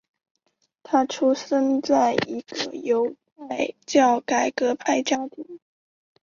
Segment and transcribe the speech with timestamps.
[0.81, 5.59] 他出生在一个犹太教改革派家庭。